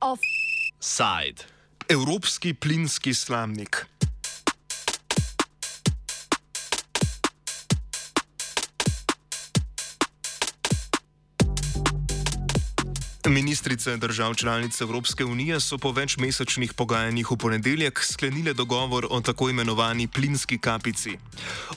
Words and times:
Offside. 0.00 1.44
Evropski 1.88 2.54
plinski 2.54 3.14
slamnik. 3.14 3.86
Ministrice 13.58 13.96
držav 13.96 14.34
članic 14.34 14.80
Evropske 14.80 15.24
unije 15.24 15.60
so 15.60 15.78
po 15.78 15.90
večmesečnih 15.92 16.72
pogajanjih 16.72 17.30
v 17.30 17.36
ponedeljek 17.36 18.00
sklenile 18.02 18.52
dogovor 18.54 19.06
o 19.10 19.20
tako 19.20 19.50
imenovani 19.50 20.06
plinski 20.06 20.58
kapici. 20.58 21.18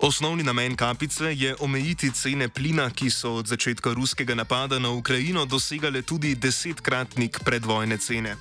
Osnovni 0.02 0.44
namen 0.44 0.76
kapice 0.76 1.26
je 1.26 1.55
omejiti 1.59 2.12
cene 2.12 2.49
plina, 2.49 2.90
ki 2.90 3.09
so 3.09 3.34
od 3.34 3.48
začetka 3.48 3.94
ruskega 3.94 4.35
napada 4.35 4.80
na 4.80 4.90
Ukrajino 4.90 5.45
dosegale 5.45 6.02
tudi 6.02 6.35
desetkratnik 6.35 7.40
predvojne 7.45 7.98
cene. 7.98 8.35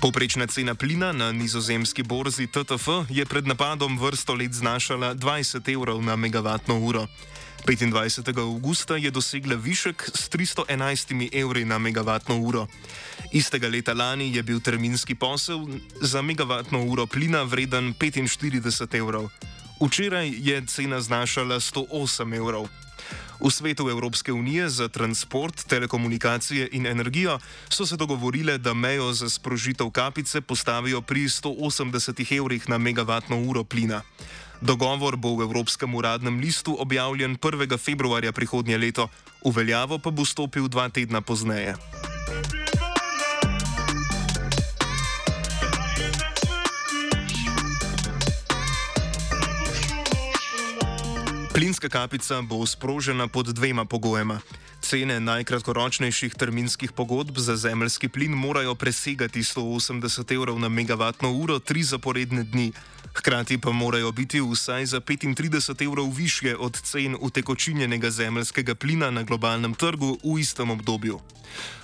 Poprečna 0.00 0.46
cena 0.46 0.74
plina 0.74 1.12
na 1.12 1.32
nizozemski 1.32 2.02
borzi 2.02 2.46
TTF 2.46 2.88
je 3.08 3.26
pred 3.26 3.46
napadom 3.46 3.98
vrsto 3.98 4.34
let 4.34 4.52
znašala 4.52 5.14
20 5.14 5.72
evrov 5.74 6.02
na 6.02 6.16
megavatno 6.16 6.78
uro. 6.78 7.06
25. 7.66 8.38
augusta 8.38 8.96
je 8.96 9.10
dosegla 9.10 9.54
višek 9.54 10.10
s 10.14 10.30
311 10.30 11.28
evri 11.32 11.64
na 11.64 11.78
megavatno 11.78 12.38
uro. 12.38 12.66
Istega 13.32 13.68
leta 13.68 13.94
lani 13.94 14.34
je 14.34 14.42
bil 14.42 14.60
terminski 14.60 15.14
posel 15.14 15.66
za 16.00 16.22
megavatno 16.22 16.82
uro 16.84 17.06
plina 17.06 17.42
vreden 17.42 17.94
45 17.94 18.98
evrov. 18.98 19.28
Včeraj 19.80 20.30
je 20.36 20.66
cena 20.66 21.00
znašala 21.00 21.60
108 21.60 22.36
evrov. 22.36 22.68
V 23.40 23.50
svetu 23.50 23.90
Evropske 23.90 24.32
unije 24.32 24.68
za 24.68 24.88
transport, 24.88 25.64
telekomunikacije 25.66 26.68
in 26.72 26.86
energijo 26.86 27.38
so 27.68 27.86
se 27.86 27.96
dogovorile, 27.96 28.58
da 28.58 28.74
mejo 28.74 29.12
za 29.12 29.30
sprožitev 29.30 29.90
kapice 29.90 30.40
postavijo 30.40 31.00
pri 31.00 31.20
180 31.20 32.38
evrih 32.38 32.68
na 32.68 32.78
megavatno 32.78 33.42
uro 33.42 33.64
plina. 33.64 34.02
Dogovor 34.62 35.18
bo 35.18 35.34
v 35.34 35.42
Evropskem 35.42 35.90
uradnem 35.90 36.38
listu 36.38 36.78
objavljen 36.78 37.34
1. 37.34 37.66
februarja 37.82 38.30
prihodnje 38.30 38.78
leto, 38.78 39.10
v 39.42 39.50
veljavo 39.50 39.98
pa 39.98 40.14
bo 40.14 40.22
stopil 40.22 40.70
dva 40.70 40.86
tedna 40.86 41.18
pozneje. 41.18 41.74
Plinska 51.50 51.90
kapica 51.90 52.38
bo 52.46 52.62
sprožena 52.62 53.26
pod 53.26 53.50
dvema 53.50 53.82
pogojema. 53.82 54.38
Cene 54.82 55.20
najkratkoročnejših 55.20 56.34
terminskih 56.34 56.92
pogodb 56.92 57.38
za 57.38 57.56
zemljski 57.56 58.08
plin 58.08 58.32
morajo 58.34 58.74
presegati 58.74 59.42
180 59.42 60.34
evrov 60.34 60.58
na 60.58 60.68
megavatno 60.68 61.30
uro 61.32 61.58
tri 61.58 61.82
zaporedne 61.82 62.42
dni. 62.42 62.72
Hkrati 63.14 63.58
pa 63.58 63.70
morajo 63.70 64.12
biti 64.12 64.40
vsaj 64.40 64.86
za 64.86 65.00
35 65.00 65.84
evrov 65.84 66.10
više 66.10 66.56
od 66.56 66.80
cen 66.82 67.16
utekočinjenega 67.20 68.10
zemljskega 68.10 68.74
plina 68.74 69.10
na 69.10 69.22
globalnem 69.22 69.74
trgu 69.74 70.18
v 70.24 70.40
istem 70.40 70.70
obdobju. 70.70 71.20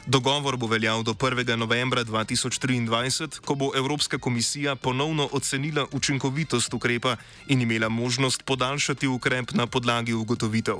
Dogovor 0.06 0.56
bo 0.56 0.66
veljal 0.66 1.02
do 1.02 1.14
1. 1.14 1.56
novembra 1.56 2.04
2023, 2.04 3.40
ko 3.40 3.54
bo 3.54 3.70
Evropska 3.76 4.18
komisija 4.18 4.76
ponovno 4.76 5.28
ocenila 5.32 5.86
učinkovitost 5.92 6.74
ukrepa 6.74 7.16
in 7.46 7.60
imela 7.60 7.88
možnost 7.88 8.42
podaljšati 8.44 9.06
ukrep 9.06 9.52
na 9.52 9.66
podlagi 9.66 10.12
ugotovitev. 10.12 10.76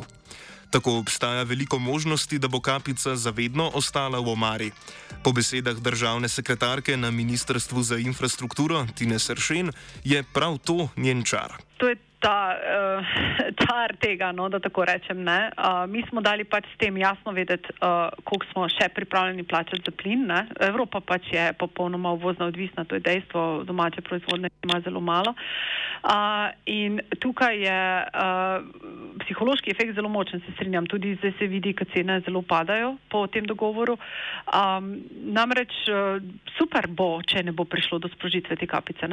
Tako 0.71 0.99
obstaja 0.99 1.43
veliko 1.43 1.79
možnosti, 1.79 2.39
da 2.39 2.49
bo 2.49 2.61
kapica 2.61 3.17
zavedno 3.17 3.71
ostala 3.75 4.21
v 4.21 4.29
omari. 4.29 4.71
Po 5.25 5.33
besedah 5.33 5.77
državne 5.77 6.29
sekretarke 6.29 6.97
na 6.97 7.11
Ministrstvu 7.11 7.83
za 7.83 7.97
infrastrukturo 7.97 8.87
Tine 8.95 9.19
Sršen 9.19 9.73
je 10.05 10.23
prav 10.23 10.59
to 10.59 10.89
njen 10.97 11.25
čar. 11.25 11.57
To 11.77 11.89
je 11.89 11.97
ta 12.21 12.55
uh, 12.59 13.05
čar 13.55 13.95
tega, 14.01 14.33
no, 14.33 14.49
da 14.49 14.59
tako 14.59 14.85
rečem. 14.85 15.23
Uh, 15.23 15.87
mi 15.89 16.03
smo 16.09 16.21
dali 16.21 16.45
pač 16.45 16.67
s 16.75 16.79
tem 16.79 16.97
jasno 16.99 17.33
vedeti, 17.33 17.71
uh, 17.79 18.11
koliko 18.25 18.47
smo 18.53 18.69
še 18.69 18.91
pripravljeni 18.95 19.47
plačati 19.47 19.83
za 19.87 19.95
plin. 19.95 20.27
Ne? 20.27 20.47
Evropa 20.69 21.01
pač 21.01 21.33
je 21.33 21.53
popolnoma 21.59 22.13
uvozna 22.19 22.51
odvisna, 22.51 22.85
to 22.85 22.99
je 22.99 23.05
dejstvo, 23.07 23.65
domače 23.69 24.03
proizvodne 24.03 24.51
ima 24.65 24.81
zelo 24.85 25.01
malo. 25.01 25.35
Uh, 25.99 26.51
in 26.67 27.01
tukaj 27.19 27.59
je 27.59 27.81
uh, 28.07 28.63
psihološki 29.25 29.73
efekt 29.75 29.95
zelo 29.99 30.09
močen, 30.09 30.43
se 30.47 30.55
strinjam, 30.55 30.87
tudi 30.87 31.17
zdaj 31.19 31.35
se 31.39 31.47
vidi, 31.51 31.75
da 31.79 31.87
cene 31.95 32.21
zelo 32.27 32.43
padajo 32.43 32.97
po 33.11 33.27
tem 33.27 33.47
dogovoru. 33.47 33.99
Um, 34.51 34.95
namreč 35.35 35.75
uh, 35.91 36.23
super 36.59 36.87
bo, 36.89 37.19
če 37.27 37.43
ne 37.47 37.53
bo 37.53 37.67
prišlo 37.67 37.99
do 38.03 38.11
sprožitve 38.15 38.57
te 38.57 38.67
kapice. 38.67 39.09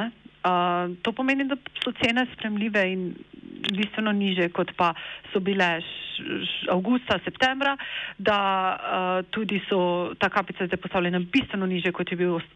Uh, 0.46 0.94
to 1.02 1.12
pomeni, 1.12 1.44
da 1.50 1.56
so 1.82 1.90
cene 1.98 2.26
spremljive 2.34 2.82
in 2.92 3.14
bistveno 3.74 4.12
niže, 4.12 4.48
kot 4.54 4.70
pa 4.76 4.92
so 5.32 5.40
bile 5.40 5.80
avgusta, 6.70 7.18
septembra, 7.24 7.74
da 8.18 8.38
uh, 8.76 9.26
tudi 9.30 9.58
so 9.68 10.12
ta 10.18 10.28
kapica 10.30 10.66
zdaj 10.66 10.80
postavljena 10.80 11.18
bistveno 11.32 11.66
niže, 11.66 11.92
kot 11.92 12.12
je 12.12 12.16
bil 12.16 12.36
os 12.36 12.46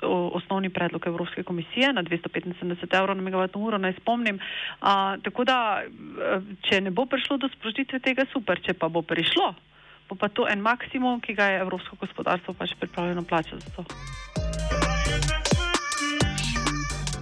osnovni 0.41 0.71
predlog 0.71 1.07
Evropske 1.07 1.43
komisije 1.43 1.93
na 1.93 2.03
275 2.03 2.99
evrov 2.99 3.17
na 3.17 3.23
megavatno 3.23 3.61
uro, 3.61 3.79
naj 3.79 3.99
spomnim. 3.99 4.39
Uh, 4.39 5.19
tako 5.25 5.45
da, 5.45 5.83
če 6.69 6.81
ne 6.81 6.95
bo 6.95 7.07
prišlo 7.11 7.37
do 7.43 7.51
sprožitve 7.59 7.99
tega, 7.99 8.29
super, 8.33 8.63
če 8.63 8.79
pa 8.79 8.89
bo 8.89 9.03
prišlo, 9.03 9.55
bo 10.09 10.15
pa 10.15 10.29
to 10.29 10.47
en 10.49 10.63
maksimum, 10.63 11.21
ki 11.21 11.35
ga 11.35 11.53
je 11.53 11.61
evropsko 11.67 11.99
gospodarstvo 12.01 12.55
pač 12.55 12.79
pripravljeno 12.79 13.27
plačati 13.27 13.67
za 13.67 13.77
to. 13.77 14.60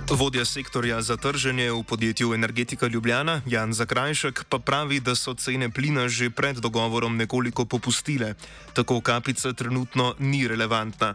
Vodja 0.09 0.45
sektorja 0.45 1.03
za 1.05 1.17
trženje 1.21 1.69
v 1.73 1.85
podjetju 1.85 2.33
Energetika 2.35 2.87
Ljubljana 2.87 3.41
Jan 3.47 3.73
Zakrajšek 3.73 4.45
pa 4.49 4.59
pravi, 4.59 5.01
da 5.05 5.13
so 5.15 5.35
cene 5.35 5.69
plina 5.69 6.09
že 6.09 6.31
pred 6.31 6.57
dogovorom 6.57 7.17
nekoliko 7.17 7.69
popustile, 7.69 8.33
tako 8.73 9.01
kapica 9.05 9.53
trenutno 9.53 10.15
ni 10.19 10.49
relevantna. 10.49 11.15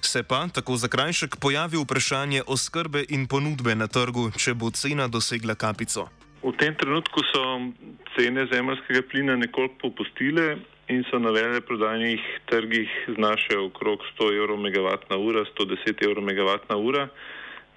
Se 0.00 0.22
pa, 0.22 0.46
tako 0.54 0.76
Zakrajšek, 0.76 1.36
pojavi 1.42 1.82
vprašanje 1.82 2.42
oskrbe 2.46 3.04
in 3.08 3.26
ponudbe 3.26 3.74
na 3.74 3.86
trgu, 3.90 4.30
če 4.30 4.54
bo 4.54 4.70
cena 4.70 5.08
dosegla 5.08 5.54
kapico. 5.58 6.06
V 6.42 6.54
tem 6.54 6.78
trenutku 6.78 7.18
so 7.34 7.42
cene 8.14 8.46
zemljskega 8.46 9.02
plina 9.10 9.34
nekoliko 9.36 9.74
popustile 9.82 10.62
in 10.88 11.02
so 11.10 11.18
na 11.18 11.34
veleprodajnih 11.34 12.22
trgih 12.46 12.88
znašajo 13.18 13.66
okrog 13.66 13.98
100 14.14 14.30
evrov 14.38 14.62
megavatna 14.62 15.18
ura, 15.18 15.42
110 15.58 16.06
evrov 16.06 16.22
megavatna 16.24 16.76
ura 16.76 17.08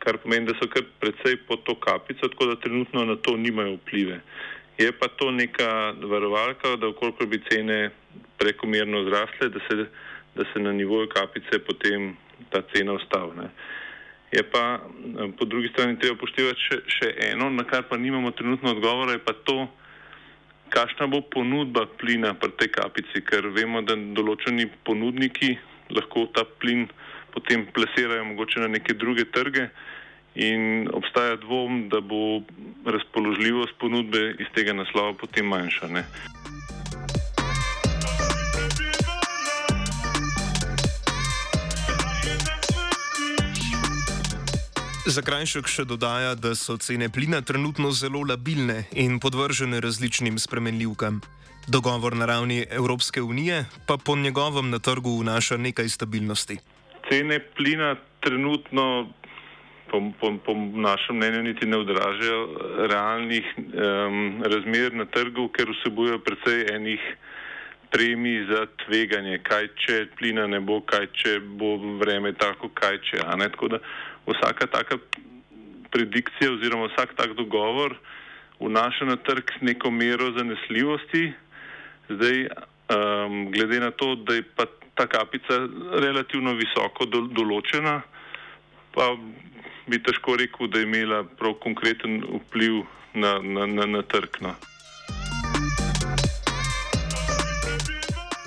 kar 0.04 0.18
pomeni, 0.18 0.50
da 0.50 0.56
so 0.60 0.68
kar 0.70 0.84
precej 1.00 1.38
pod 1.48 1.64
to 1.68 1.76
kapico, 1.80 2.28
tako 2.28 2.46
da 2.52 2.60
trenutno 2.62 3.06
na 3.06 3.16
to 3.16 3.38
nimajo 3.38 3.78
vplive. 3.78 4.22
Je 4.78 4.92
pa 4.92 5.08
to 5.08 5.32
neka 5.32 5.94
varovalka, 6.02 6.76
da 6.76 6.90
ukoliko 6.90 7.26
bi 7.26 7.42
cene 7.50 7.92
prekomerno 8.38 9.04
zrasle, 9.10 9.50
da 9.54 9.60
se, 9.68 9.86
da 10.36 10.44
se 10.54 10.60
na 10.60 10.72
nivoju 10.72 11.10
kapice 11.10 11.60
potem 11.68 12.16
ta 12.50 12.62
cena 12.74 12.94
ustavne. 12.94 13.52
Je 14.32 14.44
pa 14.44 14.80
po 15.38 15.46
drugi 15.46 15.70
strani 15.74 16.00
treba 16.00 16.16
upoštevati 16.16 16.66
še, 16.68 16.78
še 16.88 17.10
eno, 17.32 17.50
na 17.50 17.64
kar 17.68 17.84
pa 17.90 17.98
nimamo 17.98 18.32
trenutno 18.32 18.72
odgovora, 18.72 19.18
je 19.18 19.26
pa 19.26 19.34
to, 19.44 19.68
kakšna 20.72 21.08
bo 21.12 21.20
ponudba 21.22 21.86
plina 22.00 22.34
pri 22.34 22.56
tej 22.58 22.72
kapici, 22.80 23.22
ker 23.28 23.52
vemo, 23.52 23.84
da 23.84 23.98
določeni 24.16 24.70
ponudniki 24.88 25.58
lahko 25.92 26.30
ta 26.32 26.46
plin 26.48 26.88
potem 27.34 27.66
plasirajo 27.74 28.26
mogoče 28.26 28.60
na 28.60 28.68
neke 28.68 28.94
druge 28.94 29.26
trge 29.32 29.70
in 30.36 30.88
obstaja 30.94 31.36
dvom, 31.36 31.90
da 31.90 32.00
bo 32.02 32.42
razpoložljivost 32.86 33.74
ponudbe 33.80 34.36
iz 34.40 34.48
tega 34.56 34.74
naslova 34.74 35.14
potem 35.14 35.46
manjša. 35.46 35.88
Ne? 35.88 36.06
Zakrajšek 45.12 45.68
še 45.68 45.84
dodaja, 45.84 46.36
da 46.40 46.54
so 46.56 46.78
cene 46.80 47.10
plina 47.12 47.42
trenutno 47.42 47.92
zelo 47.92 48.22
labilne 48.24 48.86
in 48.96 49.20
podvržene 49.20 49.82
različnim 49.84 50.38
spremenljivkam. 50.40 51.20
Dogovor 51.68 52.16
na 52.16 52.26
ravni 52.26 52.64
Evropske 52.70 53.22
unije 53.22 53.66
pa 53.88 53.98
po 53.98 54.16
njegovem 54.16 54.70
na 54.70 54.80
trgu 54.80 55.20
vnaša 55.20 55.58
nekaj 55.58 55.90
stabilnosti 55.90 56.58
cene 57.12 57.40
plina 57.40 57.96
trenutno, 58.20 59.12
po, 59.92 60.00
po, 60.20 60.32
po 60.46 60.54
našem 60.56 61.16
mnenju, 61.16 61.44
niti 61.44 61.66
ne 61.66 61.78
odražajo 61.78 62.40
realnih 62.88 63.46
um, 63.58 64.44
razmer 64.44 64.96
na 64.96 65.06
trgu, 65.06 65.50
ker 65.52 65.68
vsebujejo 65.74 66.22
precej 66.24 66.66
enih 66.76 67.04
premij 67.92 68.46
za 68.48 68.64
tveganje, 68.86 69.42
kaj 69.44 69.68
če 69.84 69.98
plina 70.16 70.48
ne 70.48 70.62
bo, 70.64 70.80
kaj 70.88 71.10
če 71.12 71.40
bo 71.60 71.76
vreme 72.00 72.32
tako, 72.40 72.72
kaj 72.72 73.02
če. 73.10 73.26
Tako 73.28 73.74
da 73.76 73.82
vsaka 74.30 74.70
taka 74.72 75.02
predikcija 75.92 76.54
oziroma 76.54 76.88
vsak 76.94 77.18
tak 77.20 77.36
dogovor 77.36 77.98
vnaša 78.62 79.06
na 79.06 79.18
trg 79.20 79.52
neko 79.62 79.92
mero 79.92 80.32
zanesljivosti. 80.38 81.34
Zdaj, 82.10 82.46
um, 82.48 83.52
glede 83.52 83.80
na 83.84 83.92
to, 83.92 84.16
da 84.16 84.40
je 84.40 84.48
pa 84.56 84.66
ta 85.02 85.08
kapica 85.08 85.58
relativno 86.00 86.54
visoko 86.54 87.08
do, 87.10 87.26
določena, 87.34 88.02
pa 88.94 89.08
bi 89.90 89.98
težko 89.98 90.36
rekel, 90.38 90.70
da 90.70 90.82
je 90.82 90.86
imela 90.86 91.24
prav 91.40 91.56
konkreten 91.64 92.20
vpliv 92.22 92.84
na, 93.18 93.40
na, 93.42 93.66
na, 93.66 93.88
na 93.90 94.02
trg. 94.06 94.38
No. 94.46 94.54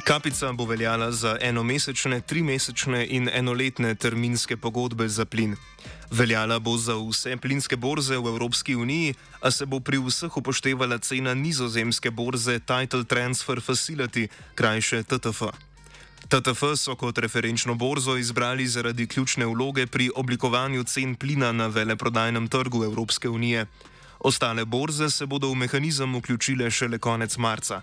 Kapica 0.05 0.53
bo 0.53 0.69
veljala 0.69 1.11
za 1.11 1.35
enomesečne, 1.41 2.21
trimesečne 2.21 3.03
in 3.19 3.27
enoletne 3.33 3.95
terminske 3.99 4.57
pogodbe 4.61 5.09
za 5.09 5.25
plin. 5.25 5.57
Veljala 6.15 6.61
bo 6.63 6.77
za 6.79 6.95
vse 7.01 7.35
plinske 7.41 7.81
borze 7.81 8.21
v 8.21 8.31
Evropski 8.31 8.77
uniji, 8.77 9.17
a 9.43 9.51
se 9.51 9.67
bo 9.67 9.81
pri 9.81 9.99
vseh 9.99 10.31
upoštevala 10.31 11.03
cena 11.03 11.35
nizozemske 11.35 12.15
borze 12.15 12.61
Title 12.61 13.09
Transfer 13.09 13.59
Facility, 13.65 14.29
krajše 14.55 15.03
TTF. 15.03 15.74
TTF 16.29 16.63
so 16.77 16.95
kot 16.97 17.19
referenčno 17.19 17.75
borzo 17.75 18.17
izbrali 18.17 18.67
zaradi 18.67 19.07
ključne 19.07 19.47
vloge 19.47 19.87
pri 19.87 20.11
oblikovanju 20.17 20.85
cen 20.85 21.15
plina 21.15 21.53
na 21.53 21.67
veleprodajnem 21.67 22.49
trgu 22.49 22.85
Evropske 22.85 23.29
unije. 23.29 23.67
Ostale 24.21 24.65
borze 24.65 25.11
se 25.11 25.27
bodo 25.27 25.51
v 25.51 25.55
mehanizem 25.55 26.17
vključile 26.17 26.71
šele 26.71 26.99
konec 26.99 27.37
marca. 27.37 27.81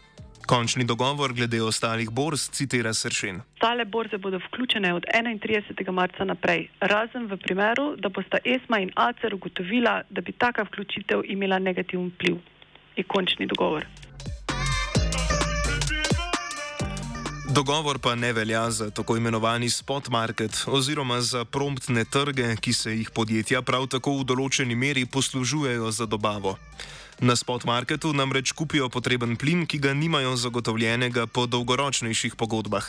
Končni 0.47 0.83
dogovor 0.83 1.33
glede 1.33 1.61
ostalih 1.61 2.09
borz 2.09 2.49
citira 2.49 2.93
Sršen. 2.93 3.41
Ostale 3.53 3.85
borze 3.85 4.17
bodo 4.17 4.37
vključene 4.37 4.93
od 4.93 5.05
31. 5.13 5.91
marca 5.91 6.23
naprej, 6.23 6.67
razen 6.79 7.27
v 7.27 7.37
primeru, 7.37 7.95
da 7.95 8.09
bosta 8.09 8.37
ESMA 8.45 8.79
in 8.79 8.91
ACER 8.95 9.35
ugotovila, 9.35 10.01
da 10.09 10.21
bi 10.21 10.31
taka 10.31 10.63
vključitev 10.63 11.21
imela 11.25 11.59
negativen 11.59 12.11
vpliv. 12.15 12.37
Je 12.95 13.03
končni 13.03 13.45
dogovor. 13.45 13.85
Dogovor 17.51 17.99
pa 17.99 18.15
ne 18.15 18.33
velja 18.33 18.71
za 18.71 18.89
tako 18.89 19.17
imenovani 19.17 19.69
spot 19.69 20.09
market 20.09 20.63
oziroma 20.67 21.21
za 21.21 21.45
promptne 21.45 22.05
trge, 22.05 22.55
ki 22.55 22.73
se 22.73 22.91
jih 22.95 23.09
podjetja 23.11 23.61
prav 23.61 23.89
tako 23.91 24.13
v 24.21 24.23
določeni 24.29 24.75
meri 24.75 25.03
poslužujejo 25.05 25.91
za 25.91 26.07
dobavo. 26.07 26.55
Na 27.19 27.35
spot 27.35 27.65
marketu 27.67 28.13
namreč 28.15 28.55
kupijo 28.55 28.87
potreben 28.89 29.35
plin, 29.35 29.65
ki 29.67 29.81
ga 29.83 29.91
nimajo 29.93 30.37
zagotovljenega 30.39 31.27
po 31.27 31.43
dolgoročnejših 31.43 32.39
pogodbah. 32.39 32.87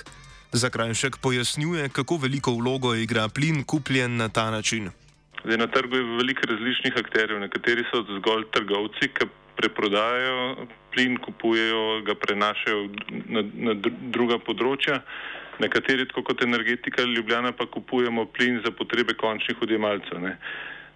Zakrajšek 0.53 1.19
pojasnjuje, 1.19 1.89
kako 1.89 2.23
veliko 2.23 2.55
vlogo 2.55 2.95
igra 2.95 3.27
plin 3.29 3.65
kupljen 3.65 4.17
na 4.17 4.29
ta 4.29 4.51
način. 4.51 4.93
Zdaj, 5.43 5.59
na 5.59 5.67
trgu 5.67 5.97
je 5.97 6.11
veliko 6.23 6.47
različnih 6.47 7.03
akterjev, 7.03 7.43
nekateri 7.43 7.83
so 7.91 8.07
zgolj 8.07 8.47
trgovci, 8.55 9.11
ki 9.11 9.27
preprodajajo 9.57 10.67
plin, 10.93 11.17
kupujejo, 11.17 12.03
ga 12.07 12.15
prenašajo 12.15 12.89
na, 13.29 13.45
na 13.69 13.77
druga 14.15 14.39
področja. 14.43 15.03
Nekateri, 15.63 16.09
tako 16.09 16.25
kot 16.31 16.43
energetika 16.43 17.05
Ljubljana, 17.07 17.53
pa 17.53 17.69
kupujemo 17.71 18.27
plin 18.35 18.61
za 18.65 18.73
potrebe 18.75 19.15
končnih 19.15 19.61
odjemalcev. 19.63 20.25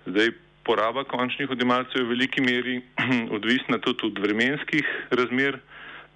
Zdaj, 0.07 0.33
poraba 0.67 1.05
končnih 1.05 1.51
odjemalcev 1.51 2.01
je 2.01 2.05
v 2.05 2.13
veliki 2.15 2.43
meri 2.43 2.77
odvisna 3.37 3.79
tudi 3.79 4.11
od 4.11 4.19
vremenskih 4.19 4.93
razmer, 5.11 5.61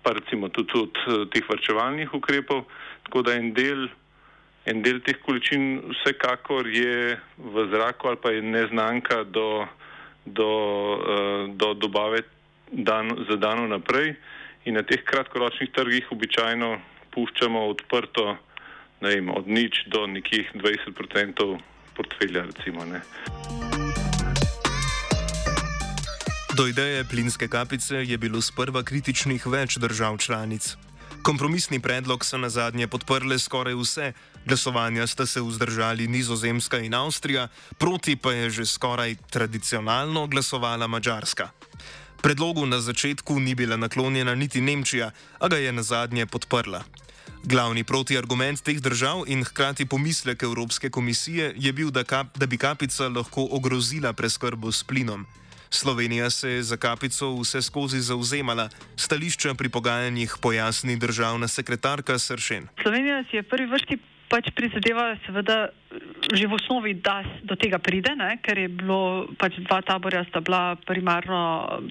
pa 0.02 0.16
recimo 0.16 0.48
tudi 0.48 0.78
od 0.81 1.02
eh, 1.06 1.25
teh 1.34 1.48
vrčevalnih 1.48 2.14
ukrepov, 2.14 2.64
tako 3.06 3.22
da 3.28 3.37
en 3.38 3.52
del, 3.54 3.87
en 4.66 4.82
del 4.82 5.00
teh 5.06 5.20
količin 5.22 5.92
vsekakor 5.92 6.66
je 6.66 7.19
v 7.38 7.66
zraku 7.70 8.08
ali 8.08 8.22
pa 8.22 8.32
je 8.34 8.42
neznanka 8.42 9.22
do, 9.25 9.66
do, 10.26 10.52
eh, 11.00 11.44
do 11.55 11.75
dobave 11.75 12.22
dan, 12.72 13.11
za 13.28 13.37
dano 13.37 13.67
naprej 13.67 14.14
in 14.64 14.75
na 14.75 14.82
teh 14.82 15.02
kratkoročnih 15.05 15.70
trgih 15.72 16.12
običajno 16.12 16.78
puščamo 17.11 17.67
odprto 17.69 18.37
vem, 19.00 19.31
od 19.32 19.49
nič 19.49 19.88
do 19.88 20.06
nekih 20.06 20.52
20% 20.55 21.58
portfelja 21.96 22.44
recimo. 22.46 22.84
Ne. 22.84 23.00
Do 26.56 26.66
ideje 26.69 27.05
plinske 27.08 27.49
kapice 27.49 28.05
je 28.05 28.19
bilo 28.19 28.40
sprva 28.44 28.82
kritičnih 28.84 29.46
več 29.46 29.78
držav 29.81 30.19
članic. 30.19 30.76
Kompromisni 31.22 31.81
predlog 31.81 32.25
so 32.25 32.38
na 32.38 32.49
zadnje 32.49 32.88
podprle 32.88 33.38
skoraj 33.38 33.75
vse, 33.75 34.12
glasovanja 34.46 35.06
sta 35.06 35.26
se 35.26 35.40
vzdržali 35.40 36.08
Nizozemska 36.08 36.78
in 36.78 36.94
Avstrija, 36.94 37.49
proti 37.78 38.17
pa 38.17 38.32
je 38.32 38.50
že 38.50 38.67
skoraj 38.67 39.17
tradicionalno 39.31 40.26
glasovala 40.26 40.87
Mačarska. 40.87 41.50
Predlogu 42.22 42.67
na 42.67 42.81
začetku 42.81 43.40
ni 43.40 43.55
bila 43.55 43.76
naklonjena 43.76 44.34
niti 44.34 44.61
Nemčija, 44.61 45.11
a 45.38 45.49
ga 45.49 45.56
je 45.56 45.72
na 45.72 45.82
zadnje 45.82 46.26
podprla. 46.26 46.84
Glavni 47.44 47.84
protiargument 47.84 48.62
teh 48.62 48.81
držav 48.81 49.25
in 49.26 49.44
hkrati 49.44 49.87
pomislek 49.87 50.43
Evropske 50.43 50.90
komisije 50.90 51.52
je 51.56 51.73
bil, 51.73 51.90
da, 51.90 52.05
kap, 52.05 52.38
da 52.38 52.46
bi 52.46 52.56
kapica 52.56 53.08
lahko 53.08 53.49
ogrozila 53.50 54.12
preskrbo 54.12 54.73
s 54.73 54.84
plinom. 54.84 55.26
Slovenija 55.70 56.31
se 56.31 56.50
je 56.50 56.62
za 56.62 56.76
kapico 56.76 57.34
vse 57.40 57.62
skozi 57.62 58.00
zauzemala, 58.00 58.69
stališča 58.96 59.55
pri 59.55 59.69
pogajanjih 59.69 60.37
pojasni 60.43 60.96
državna 60.96 61.49
sekretarka 61.49 62.19
Sršen. 62.19 62.69
Slovenija 62.82 63.25
si 63.31 63.37
je 63.37 63.43
prvi 63.43 63.67
vrsti 63.67 63.99
pač 64.31 64.50
prizadevala, 64.55 65.19
seveda, 65.26 65.75
že 66.31 66.46
v 66.46 66.55
osnovi, 66.55 66.94
da 66.94 67.22
do 67.43 67.58
tega 67.58 67.78
pride, 67.82 68.14
ne? 68.14 68.38
ker 68.43 68.58
je 68.58 68.69
bilo 68.70 69.26
pač 69.38 69.58
dva 69.67 69.82
taborja, 69.82 70.22
sta 70.31 70.38
bila 70.40 70.78
primarno 70.87 71.82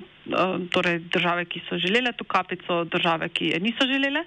torej 0.72 1.00
države, 1.00 1.46
ki 1.46 1.62
so 1.70 1.78
želele 1.78 2.14
to 2.14 2.24
kapico, 2.24 2.84
države, 2.84 3.30
ki 3.30 3.46
je 3.54 3.60
niso 3.60 3.88
želele. 3.88 4.24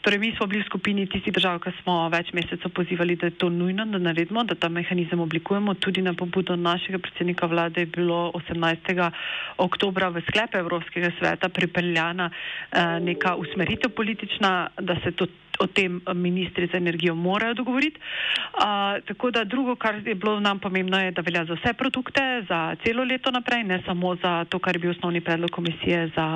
Torej, 0.00 0.18
mi 0.18 0.32
smo 0.36 0.46
bili 0.46 0.62
v 0.62 0.66
skupini 0.66 1.06
tistih 1.06 1.32
držav, 1.32 1.60
ki 1.60 1.72
smo 1.82 2.08
več 2.08 2.32
mesecev 2.32 2.72
pozivali, 2.74 3.16
da 3.16 3.26
je 3.26 3.38
to 3.38 3.50
nujno, 3.50 3.84
da 3.86 3.98
naredimo, 3.98 4.44
da 4.44 4.54
ta 4.54 4.68
mehanizem 4.68 5.20
oblikujemo. 5.20 5.74
Tudi 5.74 6.02
na 6.02 6.14
pobudo 6.14 6.56
našega 6.56 6.98
predsednika 6.98 7.46
vlade 7.46 7.80
je 7.80 7.86
bilo 7.86 8.32
18. 8.34 9.10
oktobra 9.58 10.08
v 10.08 10.22
sklepe 10.28 10.58
Evropskega 10.58 11.12
sveta 11.18 11.48
pripeljana 11.48 12.30
eh, 12.30 13.00
neka 13.00 13.34
usmeritev 13.36 13.90
politična, 13.90 14.68
da 14.80 14.96
se 15.04 15.12
to 15.12 15.26
o 15.60 15.66
tem 15.66 16.00
ministri 16.14 16.66
za 16.66 16.76
energijo 16.76 17.14
morajo 17.14 17.54
dogovoriti. 17.54 18.00
Uh, 18.00 19.04
tako 19.06 19.30
da 19.30 19.44
drugo, 19.44 19.76
kar 19.76 19.94
je 20.06 20.14
bilo 20.14 20.40
nam 20.40 20.58
pomembno, 20.58 20.98
je, 20.98 21.10
da 21.10 21.22
velja 21.22 21.44
za 21.44 21.54
vse 21.54 21.72
produkte, 21.72 22.44
za 22.48 22.76
celo 22.84 23.04
leto 23.04 23.30
naprej, 23.30 23.64
ne 23.64 23.82
samo 23.86 24.16
za 24.16 24.44
to, 24.44 24.58
kar 24.58 24.76
je 24.76 24.80
bil 24.80 24.90
osnovni 24.90 25.20
predlog 25.20 25.50
komisije 25.50 26.10
za 26.16 26.26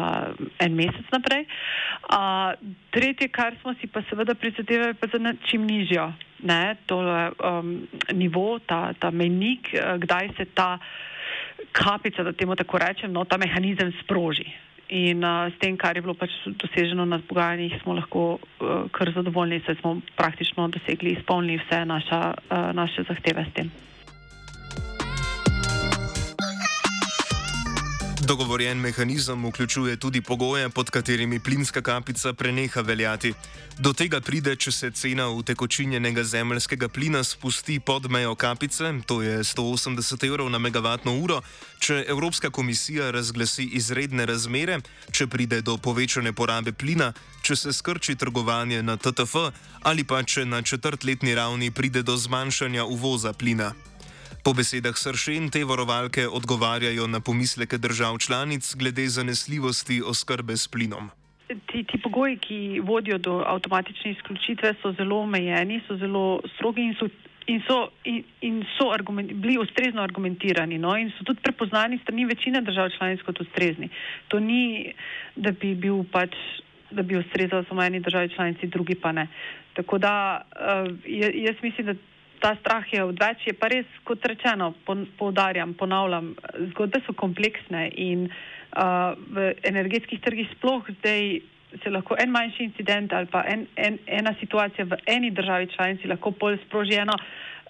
en 0.59 0.75
mesec 0.75 1.06
naprej. 1.13 1.44
Uh, 1.44 2.53
tretje, 2.91 3.29
kar 3.29 3.56
smo 3.60 3.75
si 3.75 3.87
pa 3.87 4.03
seveda 4.10 4.34
prizadevali, 4.34 4.94
pa 4.94 5.06
za 5.06 5.34
čim 5.48 5.67
nižjo 5.67 6.13
ne, 6.44 6.77
tole, 6.87 7.31
um, 7.41 7.87
nivo, 8.13 8.58
ta, 8.58 8.93
ta 8.93 9.10
menik, 9.10 9.72
kdaj 9.98 10.29
se 10.37 10.44
ta 10.44 10.79
kapica, 11.72 12.22
da 12.22 12.32
temu 12.32 12.56
tako 12.56 12.79
rečem, 12.79 13.13
no, 13.13 13.25
ta 13.25 13.37
mehanizem 13.37 13.93
sproži. 14.03 14.44
In 14.94 15.24
uh, 15.27 15.51
s 15.51 15.58
tem, 15.58 15.74
kar 15.74 15.96
je 15.98 16.05
bilo 16.06 16.15
pač 16.15 16.31
doseženo 16.46 17.03
na 17.03 17.19
pogajanjih, 17.19 17.81
smo 17.82 17.96
lahko 17.98 18.39
uh, 18.39 18.86
kar 18.94 19.10
zadovoljni, 19.10 19.58
saj 19.67 19.81
smo 19.81 19.96
praktično 20.15 20.69
dosegli, 20.70 21.17
izpolnili 21.19 21.58
vse 21.65 21.82
naša, 21.82 22.20
uh, 22.31 22.70
naše 22.79 23.03
zahteve 23.08 23.43
s 23.43 23.55
tem. 23.56 23.72
Dogovorjen 28.26 28.78
mehanizem 28.78 29.46
vključuje 29.46 29.96
tudi 29.96 30.20
pogoje, 30.20 30.69
pod 30.69 30.90
katerimi 30.90 31.40
plinska 31.40 31.82
kapica 31.82 32.32
preneha 32.32 32.81
veljati. 32.81 33.34
Do 33.78 33.93
tega 33.93 34.20
pride, 34.20 34.56
če 34.56 34.72
se 34.72 34.90
cena 34.90 35.28
utekočinjenega 35.28 36.24
zemljskega 36.24 36.88
plina 36.88 37.24
spusti 37.24 37.81
pod 37.81 38.10
mejo 38.10 38.34
kapice, 38.34 38.94
to 39.06 39.22
je 39.22 39.38
180 39.38 40.26
evrov 40.26 40.50
na 40.50 40.58
megavatno 40.58 41.19
uro, 41.19 41.40
če 41.78 42.04
Evropska 42.08 42.50
komisija 42.50 43.10
razglasi 43.10 43.64
izredne 43.64 44.26
razmere, 44.26 44.81
če 45.12 45.26
pride 45.26 45.60
do 45.60 45.76
povečane 45.76 46.32
porabe 46.32 46.72
plina, 46.72 47.12
če 47.43 47.56
se 47.56 47.72
skrči 47.72 48.16
trgovanje 48.16 48.82
na 48.82 48.96
TTF 48.96 49.36
ali 49.82 50.04
pa 50.04 50.22
če 50.22 50.44
na 50.44 50.62
četrtletni 50.62 51.34
ravni 51.34 51.70
pride 51.70 52.02
do 52.02 52.16
zmanjšanja 52.16 52.84
uvoza 52.84 53.32
plina. 53.32 53.74
Po 54.44 54.53
besedah 54.53 54.93
Sršen 54.93 55.48
te 55.48 55.65
varovalke 55.65 56.27
odgovarjajo 56.29 57.06
na 57.08 57.20
pomisleke 57.20 57.79
držav 57.81 58.19
članic 58.20 58.74
glede 58.77 59.06
zanesljivosti 59.08 60.03
oskrbe 60.05 60.56
s 60.56 60.69
plinom. 60.69 61.08
Ti, 61.48 61.81
ti 61.89 61.96
pogoji, 62.03 62.36
ki 62.36 62.58
vodijo 62.84 63.19
do 63.19 63.39
avtomatične 63.46 64.10
izključitve, 64.10 64.74
so 64.82 64.93
zelo 64.93 65.22
omejeni, 65.24 65.81
so 65.89 65.96
zelo 65.96 66.41
strogi 66.56 66.84
in 66.84 66.94
so, 67.01 67.08
in 67.46 67.63
so, 67.69 67.89
in, 68.05 68.20
in 68.41 68.60
so 68.77 68.91
argument, 68.93 69.32
bili 69.32 69.56
ustrezno 69.58 70.03
argumentirani 70.03 70.79
no? 70.79 70.93
in 70.96 71.08
so 71.17 71.24
tudi 71.24 71.41
prepoznani 71.41 71.98
strani 72.03 72.24
večine 72.24 72.60
držav 72.60 72.91
članic 72.98 73.22
kot 73.22 73.41
ustrezni. 73.41 73.89
To 74.29 74.41
ni, 74.41 74.93
da 75.36 75.56
bi 75.56 75.74
bil 75.74 76.05
pač 76.13 76.36
da 76.91 77.03
bi 77.03 77.17
ustrezal 77.17 77.65
samo 77.69 77.82
eni 77.82 78.01
državi 78.01 78.29
članici, 78.29 78.67
drugi 78.67 78.94
pa 78.94 79.13
ne. 79.13 79.27
Tako 79.72 79.98
da 79.98 80.43
uh, 80.53 80.93
jaz 81.34 81.56
mislim, 81.63 81.86
da 81.86 81.94
ta 82.44 82.53
strah 82.60 82.84
je 82.93 83.01
odveč, 83.01 83.46
je 83.48 83.55
pa 83.56 83.70
res, 83.72 83.89
kot 84.05 84.24
rečeno, 84.29 84.74
poudarjam, 85.17 85.72
ponavljam, 85.81 86.34
zgodbe 86.74 87.01
so 87.06 87.17
kompleksne 87.17 87.86
in 87.96 88.27
uh, 88.29 89.17
v 89.32 89.55
energetskih 89.65 90.20
trgih 90.20 90.51
sploh 90.53 90.84
zdaj 90.98 91.41
se 91.82 91.91
lahko 91.91 92.19
en 92.20 92.31
manjši 92.31 92.69
incident 92.69 93.13
ali 93.17 93.27
pa 93.32 93.43
en, 93.48 93.65
en, 93.77 93.96
ena 94.06 94.34
situacija 94.41 94.84
v 94.84 95.01
eni 95.10 95.32
državi 95.34 95.72
članici 95.72 96.10
lahko 96.10 96.31
pol 96.31 96.58
sproži 96.67 97.01
eno 97.01 97.17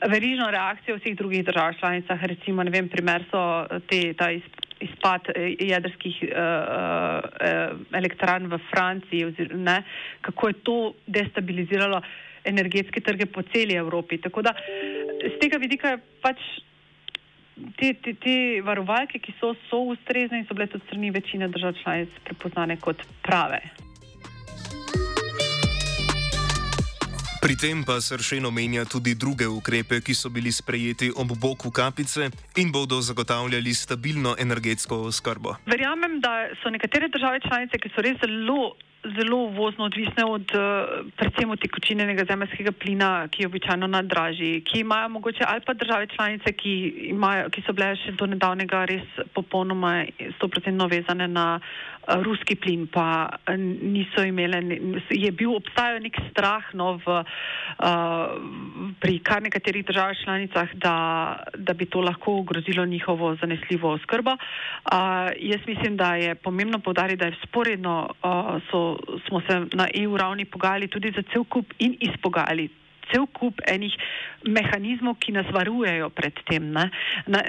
verižno 0.03 0.51
reakcijo 0.51 0.97
v 0.97 1.01
vseh 1.01 1.17
drugih 1.17 1.45
državah 1.45 1.79
članicah. 1.79 2.25
Recimo, 2.25 2.63
ne 2.63 2.71
vem, 2.71 2.89
primer 2.89 3.25
so 3.31 3.67
te, 3.89 4.15
ta 4.19 4.31
izpad 4.81 5.31
eh, 5.35 5.55
jedrskih 5.61 6.19
uh, 6.23 6.29
uh, 6.35 7.79
elektrarn 7.93 8.47
v 8.51 8.59
Franciji, 8.71 9.49
ne, 9.55 9.83
kako 10.21 10.49
je 10.49 10.61
to 10.63 10.79
destabiliziralo 11.07 12.03
energetske 12.45 13.01
trge 13.01 13.27
po 13.27 13.43
celi 13.43 13.75
Evropi. 13.75 14.19
Tako 14.19 14.43
da 14.43 14.53
z 15.25 15.39
tega 15.41 15.59
vidika 15.59 15.95
je 15.95 16.03
pač 16.21 16.43
te, 17.79 17.95
te, 17.95 18.15
te 18.21 18.37
varovalke, 18.67 19.19
ki 19.23 19.33
so, 19.41 19.55
so 19.71 19.81
ustrezne 19.95 20.43
in 20.43 20.47
so 20.49 20.57
bile 20.59 20.67
tudi 20.67 20.85
strani 20.87 21.15
večine 21.15 21.49
držav 21.49 21.79
članic 21.83 22.21
prepoznane 22.25 22.77
kot 22.77 23.07
prave. 23.23 23.63
Pri 27.45 27.61
tem 27.61 27.85
pa 27.85 28.01
Sršen 28.01 28.49
omenja 28.49 28.89
tudi 28.89 29.13
druge 29.13 29.45
ukrepe, 29.45 30.01
ki 30.01 30.15
so 30.17 30.33
bili 30.33 30.49
sprejeti 30.49 31.11
ob 31.13 31.37
boku 31.37 31.69
kapice 31.69 32.31
in 32.57 32.73
bodo 32.73 33.05
zagotavljali 33.05 33.75
stabilno 33.77 34.33
energetsko 34.41 34.97
oskrbo. 35.13 35.53
Verjamem, 35.69 36.25
da 36.25 36.49
so 36.63 36.73
nekatere 36.73 37.13
države 37.13 37.45
članice, 37.45 37.77
ki 37.77 37.93
so 37.93 38.01
res 38.01 38.17
zelo 38.25 38.73
zelo 39.05 39.37
uvozno 39.37 39.85
odvisne 39.85 40.25
od 40.25 40.49
eh, 40.55 40.61
predvsem 41.17 41.51
od 41.51 41.61
tekočinjenega 41.61 42.25
zemljskega 42.31 42.73
plina, 42.73 43.29
ki 43.29 43.43
je 43.43 43.47
običajno 43.47 43.87
najdražji, 43.87 44.61
ki 44.61 44.81
imajo 44.81 45.09
mogoče 45.09 45.45
ali 45.47 45.61
pa 45.67 45.75
države 45.75 46.07
članice, 46.07 46.53
ki, 46.53 46.75
imajo, 47.13 47.51
ki 47.51 47.63
so 47.67 47.73
bile 47.73 47.95
še 47.97 48.13
do 48.19 48.27
nedavnega 48.27 48.85
res 48.85 49.05
popolnoma 49.35 50.05
100% 50.41 50.89
vezane 50.91 51.29
na 51.29 51.47
eh, 51.61 52.23
ruski 52.25 52.57
plin, 52.57 52.87
pa 52.87 53.29
eh, 53.47 53.57
niso 53.83 54.25
imele, 54.25 54.63
je 55.11 55.33
bil 55.33 55.55
obstajal 55.57 56.01
nek 56.01 56.17
strah 56.31 56.65
no, 56.75 56.97
v, 57.05 57.21
pri 59.01 59.19
kar 59.25 59.43
nekaterih 59.43 59.85
državah 59.87 60.17
članicah, 60.25 60.75
da, 60.75 60.97
da 61.57 61.75
bi 61.75 61.87
to 61.87 62.01
lahko 62.01 62.39
ogrozilo 62.41 62.85
njihovo 62.87 63.35
zanesljivo 63.41 63.93
oskrbo. 63.93 64.37
Jaz 65.41 65.61
mislim, 65.67 65.97
da 65.97 66.15
je 66.15 66.35
pomembno 66.35 66.79
povdariti, 66.79 67.17
da 67.17 67.27
je 67.27 67.37
sporedno 67.47 68.09
so 68.71 68.94
smo 69.29 69.41
se 69.41 69.61
na 69.73 69.89
EU 69.95 70.17
ravni 70.17 70.45
pogajali 70.45 70.89
tudi 70.89 71.11
za 71.17 71.23
cel 71.33 71.45
kup 71.45 71.73
in 71.79 71.97
izpogajali 72.01 72.69
cel 73.13 73.27
kup 73.27 73.61
enih 73.67 73.97
mehanizmov, 74.47 75.17
ki 75.21 75.33
nas 75.33 75.49
varujejo 75.53 76.11
pred 76.15 76.37
tem. 76.49 76.71
Na, 76.73 76.89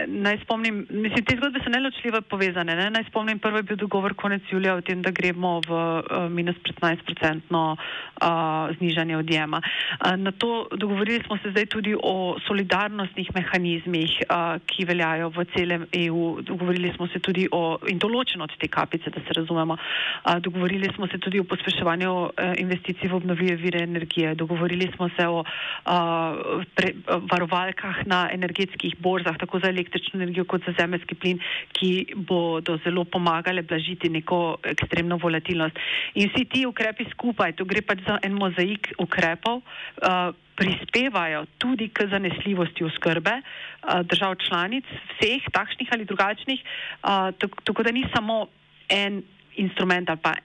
naj 0.07 0.39
spomnim, 0.43 0.85
mislim, 0.89 1.25
te 1.25 1.35
zgodbe 1.37 1.61
so 1.63 1.71
neločljivo 1.71 2.21
povezane. 2.29 2.75
Ne? 2.75 2.89
Naj 2.93 3.07
spomnim, 3.09 3.39
prvo 3.39 3.61
je 3.61 3.67
bil 3.67 3.79
dogovor 3.79 4.13
konec 4.13 4.43
julija 4.51 4.75
o 4.75 4.83
tem, 4.85 5.01
da 5.01 5.11
gremo 5.11 5.59
v 5.67 5.71
uh, 5.71 6.27
minus 6.31 6.57
15-procentno 6.63 7.63
uh, 7.75 8.75
znižanje 8.77 9.17
odjema. 9.17 9.61
Uh, 9.61 10.15
na 10.17 10.31
to 10.31 10.67
dogovorili 10.71 11.23
smo 11.25 11.37
se 11.37 11.51
zdaj 11.51 11.65
tudi 11.65 11.95
o 11.95 12.37
solidarnostnih 12.47 13.29
mehanizmih, 13.35 14.17
uh, 14.29 14.57
ki 14.65 14.85
veljajo 14.85 15.29
v 15.35 15.45
celem 15.55 15.87
EU. 16.05 16.41
Dogovorili 16.41 16.93
smo 16.95 17.07
se 17.07 17.19
tudi 17.19 17.47
o, 17.51 17.77
in 17.91 17.99
določeno 17.99 18.47
od 18.47 18.55
te 18.59 18.67
kapice, 18.67 19.11
da 19.11 19.23
se 19.27 19.35
razumemo, 19.35 19.77
uh, 19.77 20.37
dogovorili 20.39 20.91
smo 20.95 21.07
se 21.07 21.19
tudi 21.19 21.39
o 21.39 21.47
pospeševanju 21.49 22.11
uh, 22.11 22.53
investicij 22.57 23.09
v 23.09 23.19
obnovljive 23.19 23.55
vire 23.55 23.83
energije. 23.83 24.35
Dogovorili 24.35 24.91
smo 24.95 25.09
se 25.17 25.27
o 25.27 25.43
uh, 25.43 26.63
pre, 26.85 26.93
varovalkah 27.31 28.05
na 28.05 28.29
energetskih 28.33 28.95
borzah, 29.01 29.37
tako 29.37 29.59
za 29.59 29.69
električno 29.69 30.21
energijo 30.21 30.45
kot 30.45 30.61
za 30.65 30.73
zemljski 30.77 31.15
plin, 31.15 31.39
ki 31.73 32.13
bodo 32.15 32.77
zelo 32.83 33.03
pomagale 33.03 33.61
blažiti 33.61 34.09
neko 34.09 34.57
ekstremno 34.63 35.17
volatilnost. 35.17 35.79
In 36.15 36.29
vsi 36.29 36.45
ti 36.45 36.65
ukrepi 36.65 37.09
skupaj, 37.11 37.55
to 37.57 37.65
gre 37.65 37.81
pač 37.81 38.05
za 38.07 38.19
en 38.23 38.37
mozaik 38.37 38.93
ukrepov, 39.01 39.61
uh, 39.61 40.33
prispevajo 40.55 41.45
tudi 41.57 41.89
k 41.89 42.07
zanesljivosti 42.11 42.85
oskrbe 42.85 43.39
uh, 43.41 44.01
držav 44.05 44.37
članic, 44.45 44.85
vseh 45.15 45.49
takšnih 45.51 45.89
ali 45.91 46.05
drugačnih, 46.05 46.61
tako, 47.01 47.61
tako 47.63 47.83
da 47.83 47.91
ni 47.91 48.05
samo 48.13 48.47
en 48.89 49.23
instrument 49.57 50.09
ali 50.09 50.19
pa 50.21 50.35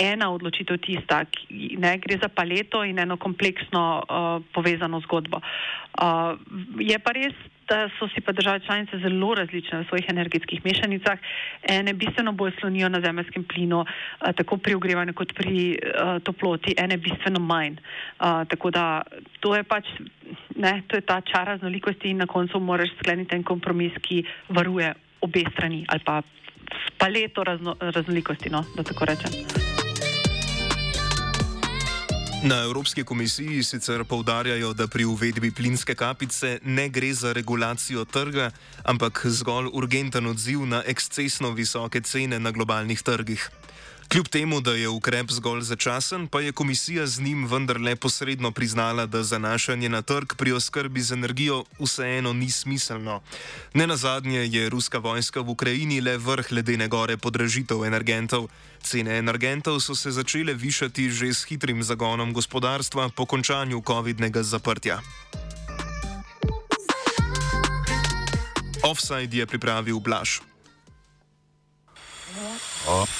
ena 0.00 0.30
odločitev 0.32 0.80
tista, 0.80 1.24
ki 1.28 1.76
ne 1.78 1.98
gre 2.00 2.16
za 2.22 2.32
paleto 2.32 2.82
in 2.84 2.98
eno 2.98 3.16
kompleksno 3.20 3.84
uh, 4.00 4.42
povezano 4.54 5.00
zgodbo. 5.04 5.40
Uh, 6.00 6.40
je 6.80 6.96
pa 6.98 7.12
res, 7.12 7.36
da 7.70 7.86
so 7.98 8.08
si 8.10 8.20
pa 8.24 8.32
države 8.32 8.60
članice 8.66 8.98
zelo 8.98 9.34
različne 9.34 9.78
v 9.78 9.86
svojih 9.88 10.06
energetskih 10.08 10.64
mešanicah. 10.64 11.18
Ene 11.62 11.92
bistveno 11.94 12.32
bolj 12.32 12.56
slonijo 12.60 12.88
na 12.88 13.00
zemljskem 13.00 13.44
plinu, 13.44 13.84
uh, 13.84 14.32
tako 14.36 14.56
pri 14.56 14.74
ogrevanju 14.74 15.14
kot 15.14 15.36
pri 15.36 15.76
uh, 15.76 16.16
toploti, 16.24 16.74
ene 16.78 16.96
bistveno 16.96 17.40
manj. 17.40 17.76
Uh, 17.76 18.42
tako 18.48 18.70
da 18.70 19.02
to 19.40 19.54
je 19.56 19.62
pač, 19.62 19.86
ne, 20.56 20.82
to 20.88 20.96
je 20.96 21.06
ta 21.06 21.20
čar 21.20 21.46
raznolikosti 21.46 22.10
in 22.10 22.24
na 22.24 22.26
koncu 22.26 22.60
moraš 22.60 22.96
skleniti 22.98 23.36
en 23.36 23.44
kompromis, 23.44 23.92
ki 24.02 24.24
varuje 24.48 24.94
obe 25.20 25.44
strani 25.52 25.84
ali 25.88 26.00
pa 26.04 26.22
paleto 26.98 27.44
razno, 27.44 27.76
raznolikosti, 27.80 28.50
no, 28.50 28.64
da 28.76 28.82
tako 28.82 29.04
rečem. 29.04 29.69
Na 32.42 32.62
Evropski 32.64 33.04
komisiji 33.04 33.62
sicer 33.62 34.04
povdarjajo, 34.04 34.72
da 34.72 34.86
pri 34.86 35.04
uvedbi 35.04 35.50
plinske 35.50 35.94
kapice 35.94 36.58
ne 36.64 36.88
gre 36.88 37.12
za 37.14 37.32
regulacijo 37.32 38.04
trga, 38.04 38.50
ampak 38.84 39.26
zgolj 39.28 39.68
urgenten 39.72 40.26
odziv 40.26 40.64
na 40.66 40.82
ekscesno 40.86 41.50
visoke 41.50 42.00
cene 42.00 42.38
na 42.38 42.50
globalnih 42.50 43.02
trgih. 43.02 43.50
Kljub 44.10 44.28
temu, 44.28 44.60
da 44.60 44.72
je 44.72 44.88
ukrep 44.88 45.30
zgolj 45.30 45.60
začasen, 45.60 46.26
pa 46.26 46.40
je 46.40 46.52
komisija 46.52 47.06
z 47.06 47.20
njim 47.20 47.46
vendarle 47.46 47.96
posredno 47.96 48.50
priznala, 48.50 49.06
da 49.06 49.22
zanašanje 49.22 49.88
na 49.88 50.02
trg 50.02 50.34
pri 50.36 50.52
oskrbi 50.52 51.02
z 51.02 51.12
energijo 51.12 51.64
vseeno 51.78 52.32
ni 52.32 52.50
smiselno. 52.50 53.20
Ne 53.74 53.86
na 53.86 53.96
zadnje 53.96 54.40
je 54.50 54.68
ruska 54.68 54.98
vojska 54.98 55.40
v 55.40 55.50
Ukrajini 55.50 56.00
le 56.00 56.16
vrh 56.18 56.52
ledene 56.52 56.88
gore 56.88 57.16
podražitev 57.16 57.84
energentov. 57.84 58.48
Cene 58.82 59.18
energentov 59.18 59.80
so 59.80 59.94
se 59.94 60.10
začele 60.10 60.54
višati 60.54 61.10
že 61.10 61.30
s 61.34 61.44
hitrim 61.44 61.82
zagonom 61.82 62.32
gospodarstva 62.32 63.08
po 63.14 63.26
končanju 63.26 63.82
COVID-nega 63.86 64.42
zaprtja. 64.42 64.98
Offside 68.82 69.36
je 69.36 69.46
pripravil 69.46 70.00
Blaž. 70.00 70.40
Oh. 72.88 73.19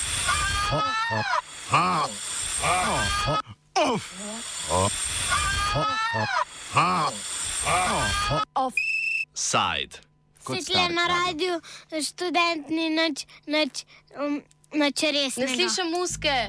Offside. 8.55 9.99
Svetlo 10.47 10.89
na 10.89 11.07
radiju, 11.07 11.61
študent 12.03 12.69
ni 12.69 12.91
nič, 12.91 13.27
nič, 13.47 13.85
um, 14.15 14.43
nič 14.73 15.03
resnega. 15.03 15.51
Ne 15.51 15.57
slišim 15.57 15.91
muske. 15.91 16.49